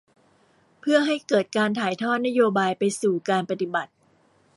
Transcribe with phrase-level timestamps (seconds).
[0.79, 3.91] เพื่อให้เกิดการถ่ายทอดนโยบายไปสู่การปฏิบัติ